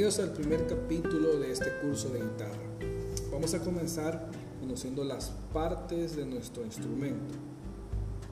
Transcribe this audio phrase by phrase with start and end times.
[0.00, 2.56] Bienvenidos al primer capítulo de este curso de guitarra.
[3.30, 7.34] Vamos a comenzar conociendo las partes de nuestro instrumento.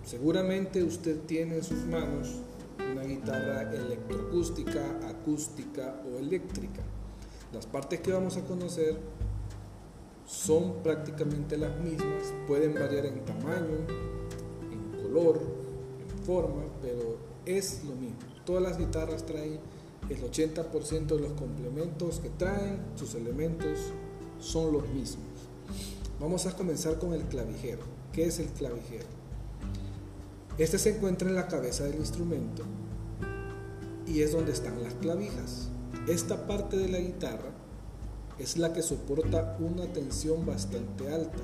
[0.03, 2.37] Seguramente usted tiene en sus manos
[2.79, 4.81] una guitarra electroacústica,
[5.11, 6.81] acústica o eléctrica.
[7.53, 8.97] Las partes que vamos a conocer
[10.25, 13.77] son prácticamente las mismas, pueden variar en tamaño,
[14.73, 15.39] en color,
[16.01, 18.17] en forma, pero es lo mismo.
[18.47, 19.61] Todas las guitarras traen
[20.11, 23.79] el 80% de los complementos que traen, sus elementos
[24.39, 25.27] son los mismos.
[26.21, 27.83] Vamos a comenzar con el clavijero.
[28.13, 29.07] ¿Qué es el clavijero?
[30.57, 32.65] Este se encuentra en la cabeza del instrumento
[34.07, 35.69] y es donde están las clavijas.
[36.09, 37.53] Esta parte de la guitarra
[38.39, 41.39] es la que soporta una tensión bastante alta,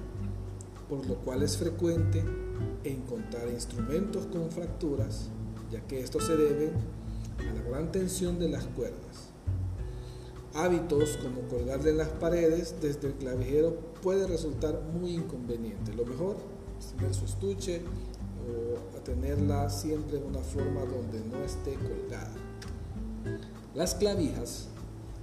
[0.89, 2.25] por lo cual es frecuente
[2.83, 5.29] encontrar instrumentos con fracturas,
[5.71, 6.73] ya que esto se debe
[7.39, 9.31] a la gran tensión de las cuerdas.
[10.55, 15.93] Hábitos como colgarle en las paredes desde el clavijero puede resultar muy inconveniente.
[15.95, 16.37] Lo mejor
[16.79, 17.83] es tener su estuche
[18.47, 22.33] o tenerla siempre en una forma donde no esté colgada.
[23.75, 24.69] Las clavijas,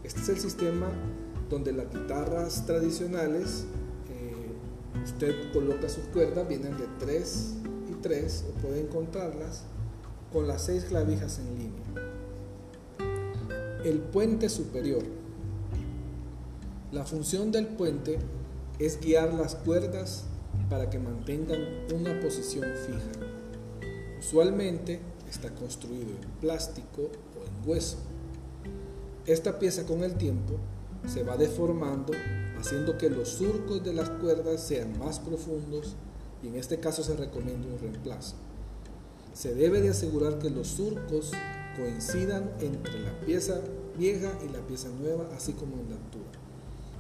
[0.04, 0.88] este es el sistema
[1.50, 3.66] donde las guitarras tradicionales,
[4.09, 7.54] eh, usted coloca sus cuerdas, vienen de 3
[7.92, 9.64] y 3, o puede encontrarlas
[10.32, 11.80] con las 6 clavijas en línea.
[13.83, 15.01] El puente superior.
[16.91, 18.19] La función del puente
[18.77, 20.25] es guiar las cuerdas
[20.69, 21.59] para que mantengan
[21.91, 23.25] una posición fija.
[24.19, 27.97] Usualmente está construido en plástico o en hueso.
[29.25, 30.57] Esta pieza con el tiempo
[31.07, 32.14] se va deformando
[32.59, 35.95] haciendo que los surcos de las cuerdas sean más profundos
[36.43, 38.36] y en este caso se recomienda un reemplazo.
[39.33, 41.31] Se debe de asegurar que los surcos
[41.76, 43.61] coincidan entre la pieza
[43.98, 46.32] vieja y la pieza nueva, así como en la altura.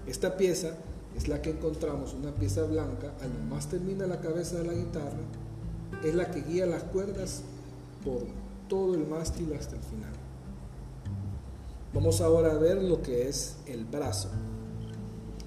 [0.07, 0.75] Esta pieza
[1.15, 5.19] es la que encontramos, una pieza blanca, al más termina la cabeza de la guitarra,
[6.03, 7.43] es la que guía las cuerdas
[8.03, 8.23] por
[8.67, 10.13] todo el mástil hasta el final.
[11.93, 14.29] Vamos ahora a ver lo que es el brazo.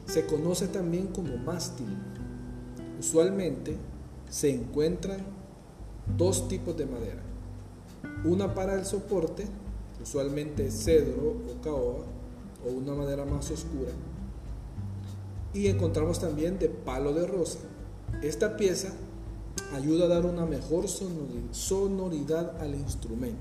[0.06, 1.88] Se conoce también como mástil.
[3.00, 3.76] Usualmente
[4.28, 5.20] se encuentran
[6.18, 7.22] dos tipos de madera
[8.24, 9.46] una para el soporte,
[10.02, 12.04] usualmente cedro o caoba,
[12.66, 13.92] o una madera más oscura.
[15.52, 17.58] Y encontramos también de palo de rosa.
[18.22, 18.92] Esta pieza
[19.74, 23.38] ayuda a dar una mejor sonoridad al instrumento.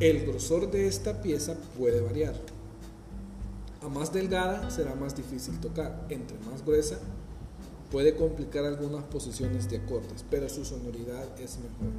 [0.00, 2.34] El grosor de esta pieza puede variar.
[3.82, 6.06] A más delgada será más difícil tocar.
[6.08, 6.98] Entre más gruesa
[7.90, 11.94] puede complicar algunas posiciones de acordes, pero su sonoridad es mejor.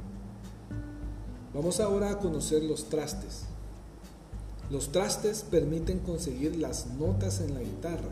[1.52, 3.42] Vamos ahora a conocer los trastes.
[4.70, 8.10] Los trastes permiten conseguir las notas en la guitarra.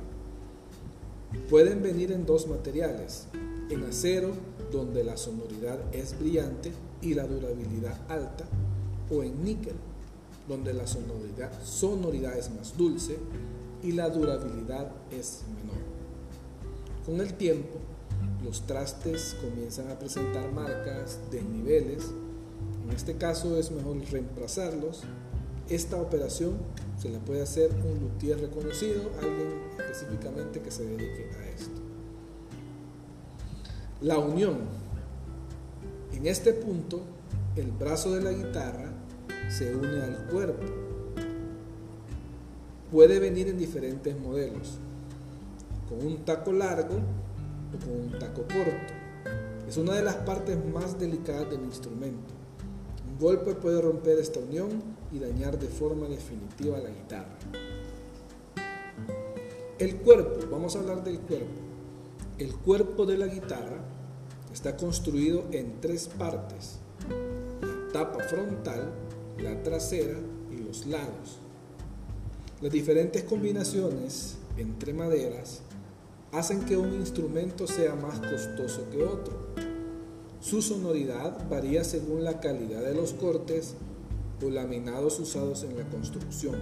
[1.49, 3.26] Pueden venir en dos materiales,
[3.71, 4.32] en acero,
[4.72, 8.44] donde la sonoridad es brillante y la durabilidad alta,
[9.09, 9.76] o en níquel,
[10.49, 13.19] donde la sonoridad, es más dulce
[13.84, 15.78] y la durabilidad es menor.
[17.06, 17.78] Con el tiempo,
[18.44, 22.10] los trastes comienzan a presentar marcas, desniveles,
[22.88, 25.03] en este caso es mejor reemplazarlos.
[25.69, 26.56] Esta operación
[26.99, 31.81] se la puede hacer un luthier reconocido, alguien específicamente que se dedique a esto.
[34.00, 34.60] La unión.
[36.15, 37.03] En este punto,
[37.56, 38.91] el brazo de la guitarra
[39.50, 40.65] se une al cuerpo.
[42.91, 44.78] Puede venir en diferentes modelos,
[45.91, 48.94] con un taco largo o con un taco corto.
[49.69, 52.38] Es una de las partes más delicadas del instrumento
[53.19, 54.82] golpe puede romper esta unión
[55.12, 57.37] y dañar de forma definitiva la guitarra.
[59.79, 61.61] El cuerpo, vamos a hablar del cuerpo.
[62.38, 63.81] El cuerpo de la guitarra
[64.53, 66.79] está construido en tres partes.
[67.61, 68.93] La tapa frontal,
[69.38, 70.19] la trasera
[70.53, 71.38] y los lados.
[72.61, 75.62] Las diferentes combinaciones entre maderas
[76.32, 79.68] hacen que un instrumento sea más costoso que otro
[80.40, 83.75] su sonoridad varía según la calidad de los cortes
[84.44, 86.56] o laminados usados en la construcción.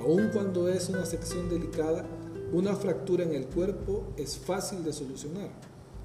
[0.00, 2.04] Aun cuando es una sección delicada,
[2.52, 5.50] una fractura en el cuerpo es fácil de solucionar.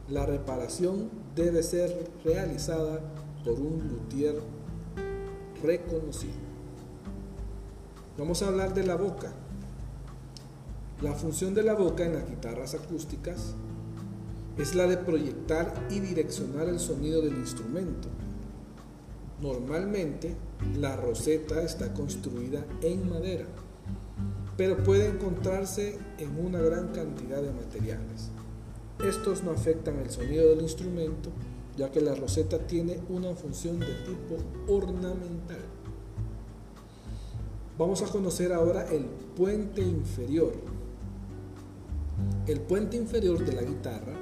[0.10, 3.02] La reparación debe ser realizada
[3.44, 4.40] por un luthier
[5.64, 6.34] reconocido.
[8.18, 9.34] Vamos a hablar de la boca.
[11.02, 13.56] La función de la boca en las guitarras acústicas
[14.58, 18.08] es la de proyectar y direccionar el sonido del instrumento.
[19.42, 20.36] Normalmente
[20.80, 23.46] la roseta está construida en madera,
[24.56, 28.30] pero puede encontrarse en una gran cantidad de materiales.
[29.04, 31.30] Estos no afectan el sonido del instrumento,
[31.76, 35.66] ya que la roseta tiene una función de tipo ornamental.
[37.78, 39.04] Vamos a conocer ahora el
[39.36, 40.54] puente inferior.
[42.48, 44.14] El puente inferior de la guitarra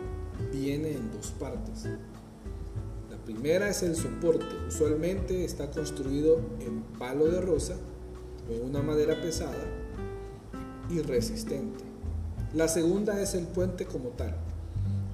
[0.52, 1.86] viene en dos partes.
[3.10, 7.76] La primera es el soporte, usualmente está construido en palo de rosa
[8.50, 9.64] o en una madera pesada
[10.90, 11.84] y resistente.
[12.54, 14.36] La segunda es el puente como tal.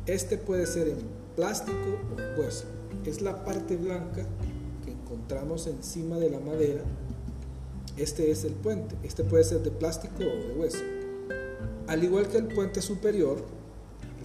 [0.05, 0.97] Este puede ser en
[1.35, 2.65] plástico o hueso.
[3.05, 4.25] Es la parte blanca
[4.83, 6.81] que encontramos encima de la madera.
[7.95, 8.95] Este es el puente.
[9.03, 10.83] Este puede ser de plástico o de hueso.
[11.87, 13.43] Al igual que el puente superior,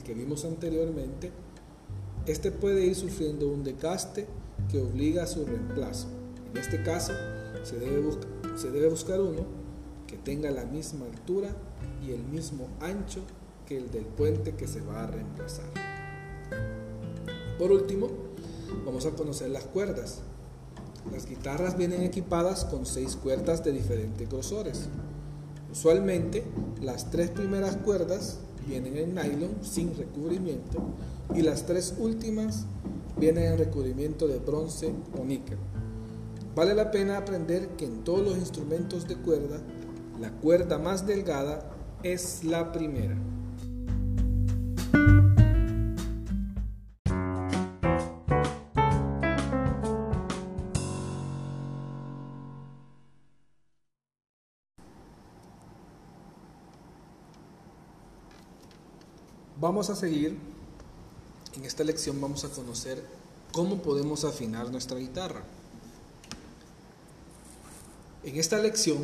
[0.04, 1.32] que vimos anteriormente,
[2.26, 4.26] este puede ir sufriendo un desgaste
[4.70, 6.08] que obliga a su reemplazo.
[6.52, 7.12] En este caso,
[7.64, 8.02] se debe,
[8.56, 9.44] se debe buscar uno
[10.06, 11.50] que tenga la misma altura
[12.06, 13.20] y el mismo ancho
[13.66, 15.66] que el del puente que se va a reemplazar.
[17.58, 18.10] Por último,
[18.84, 20.20] vamos a conocer las cuerdas.
[21.12, 24.88] Las guitarras vienen equipadas con seis cuerdas de diferentes grosores.
[25.70, 26.44] Usualmente,
[26.80, 30.78] las tres primeras cuerdas vienen en nylon sin recubrimiento
[31.34, 32.66] y las tres últimas
[33.18, 35.58] vienen en recubrimiento de bronce o níquel.
[36.54, 39.58] Vale la pena aprender que en todos los instrumentos de cuerda,
[40.20, 41.70] la cuerda más delgada
[42.02, 43.16] es la primera.
[59.74, 60.38] Vamos a seguir,
[61.56, 63.02] en esta lección vamos a conocer
[63.50, 65.42] cómo podemos afinar nuestra guitarra.
[68.22, 68.98] En esta lección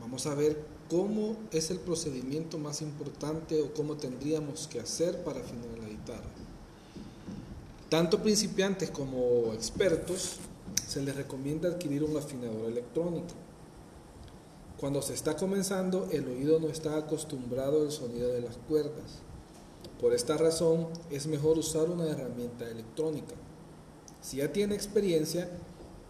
[0.00, 0.60] vamos a ver
[0.90, 6.28] cómo es el procedimiento más importante o cómo tendríamos que hacer para afinar la guitarra.
[7.88, 10.38] Tanto principiantes como expertos
[10.88, 13.28] se les recomienda adquirir un afinador electrónico.
[14.80, 19.22] Cuando se está comenzando, el oído no está acostumbrado al sonido de las cuerdas.
[20.00, 23.34] Por esta razón, es mejor usar una herramienta electrónica.
[24.20, 25.48] Si ya tiene experiencia,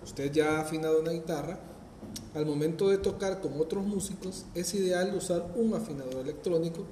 [0.02, 1.60] usted ya ha afinado una guitarra,
[2.34, 6.84] al momento de tocar con otros músicos, es ideal usar un afinador electrónico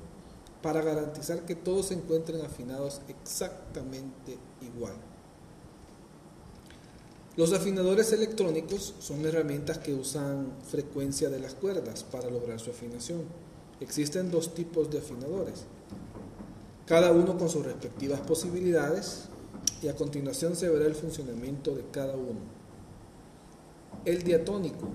[0.62, 4.94] para garantizar que todos se encuentren afinados exactamente igual.
[7.37, 13.23] Los afinadores electrónicos son herramientas que usan frecuencia de las cuerdas para lograr su afinación.
[13.81, 15.64] Existen dos tipos de afinadores,
[16.87, 19.27] cada uno con sus respectivas posibilidades
[19.83, 22.41] y a continuación se verá el funcionamiento de cada uno.
[24.05, 24.89] El diatónico.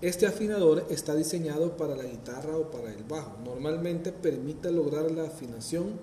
[0.00, 3.36] Este afinador está diseñado para la guitarra o para el bajo.
[3.44, 5.94] Normalmente permite lograr la afinación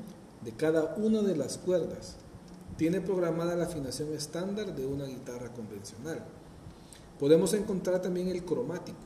[0.43, 2.17] de cada una de las cuerdas
[2.77, 6.19] tiene programada la afinación estándar de una guitarra convencional.
[7.19, 8.97] Podemos encontrar también el cromático.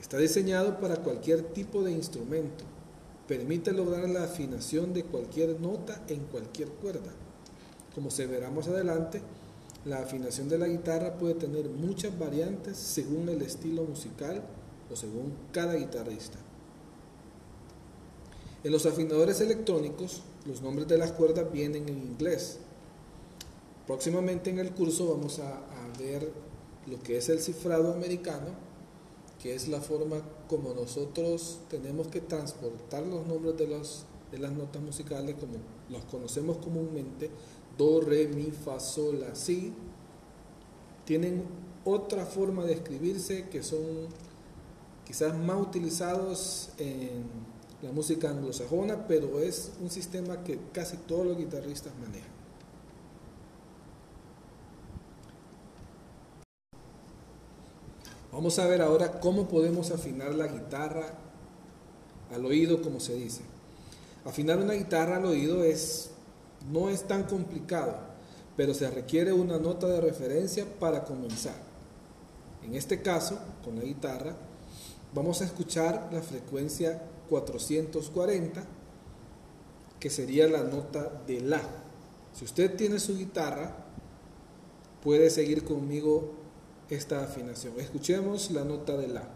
[0.00, 2.64] Está diseñado para cualquier tipo de instrumento.
[3.28, 7.12] Permite lograr la afinación de cualquier nota en cualquier cuerda.
[7.94, 9.22] Como se verá más adelante,
[9.84, 14.42] la afinación de la guitarra puede tener muchas variantes según el estilo musical
[14.90, 16.38] o según cada guitarrista.
[18.62, 22.58] En los afinadores electrónicos los nombres de las cuerdas vienen en inglés.
[23.86, 25.62] Próximamente en el curso vamos a,
[25.98, 26.32] ver
[26.86, 28.48] lo que es el cifrado americano,
[29.44, 33.66] que es la forma como nosotros tenemos que transportar los nombres de,
[34.32, 35.56] de las notas musicales como
[35.90, 37.28] los conocemos comúnmente,
[37.76, 39.74] do, re, mi, fa, sol, la, si,
[41.04, 41.44] tienen
[41.84, 44.08] otra forma de escribirse que son
[45.04, 47.24] quizás más utilizados en
[47.82, 52.43] la música anglosajona, pero es un sistema que casi todos los guitarristas manejan.
[58.34, 61.06] Vamos a ver ahora cómo podemos afinar la guitarra
[62.34, 63.42] al oído, como se dice.
[64.24, 66.10] Afinar una guitarra al oído es,
[66.68, 67.94] no es tan complicado,
[68.56, 71.54] pero se requiere una nota de referencia para comenzar.
[72.64, 74.34] En este caso, con la guitarra,
[75.14, 77.00] vamos a escuchar la frecuencia
[77.30, 78.64] 440,
[80.00, 81.62] que sería la nota de La.
[82.32, 83.76] Si usted tiene su guitarra,
[85.04, 86.43] puede seguir conmigo
[86.90, 87.74] esta afinación.
[87.78, 89.28] Escuchemos la nota de La.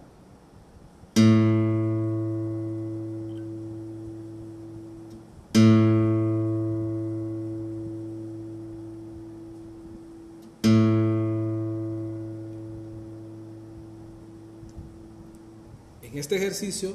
[16.03, 16.95] En este ejercicio,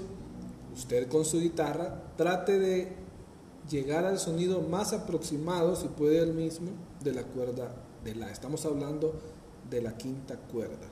[0.76, 2.92] usted con su guitarra trate de
[3.70, 8.30] llegar al sonido más aproximado, si puede el mismo, de la cuerda de la.
[8.32, 9.14] Estamos hablando
[9.74, 10.88] de la quinta cuerda.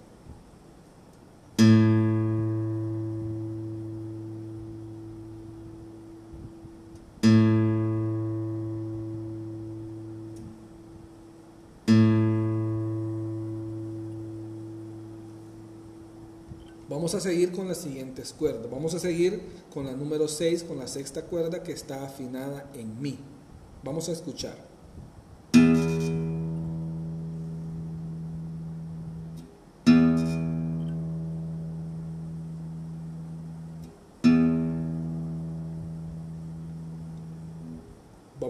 [16.90, 18.70] Vamos a seguir con las siguientes cuerdas.
[18.70, 23.00] Vamos a seguir con la número 6, con la sexta cuerda que está afinada en
[23.00, 23.18] Mi.
[23.84, 24.71] Vamos a escuchar.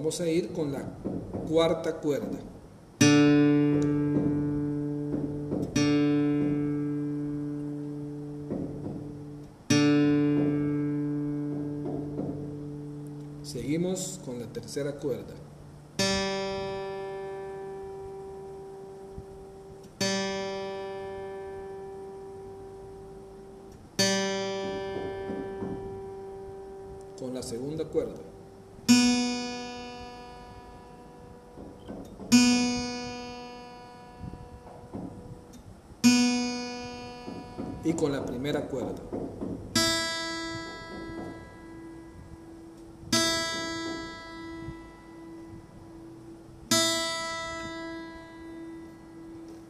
[0.02, 0.82] Vamos a ir con la
[1.48, 2.40] cuarta cuerda.
[13.44, 15.36] Seguimos con la tercera cuerda.
[27.20, 28.31] Con la segunda cuerda.
[37.84, 39.02] Y con la primera cuerda.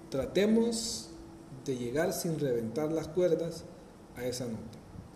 [0.09, 1.09] Tratemos
[1.65, 3.63] de llegar sin reventar las cuerdas
[4.17, 4.80] a esa nota.